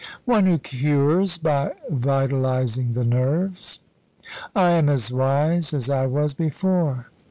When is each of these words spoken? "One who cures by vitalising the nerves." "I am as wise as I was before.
"One 0.25 0.47
who 0.47 0.57
cures 0.57 1.37
by 1.37 1.73
vitalising 1.87 2.93
the 2.95 3.03
nerves." 3.03 3.81
"I 4.55 4.71
am 4.71 4.89
as 4.89 5.13
wise 5.13 5.75
as 5.75 5.91
I 5.91 6.07
was 6.07 6.33
before. 6.33 7.11